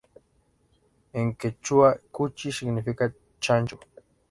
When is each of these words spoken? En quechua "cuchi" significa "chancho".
En 1.19 1.35
quechua 1.35 1.95
"cuchi" 2.11 2.51
significa 2.51 3.13
"chancho". 3.39 3.79